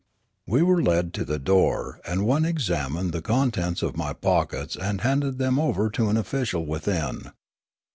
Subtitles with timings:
[0.47, 4.75] We were led to the door, and one examined the con tents of my pockets
[4.75, 7.29] and handed them over to an official within.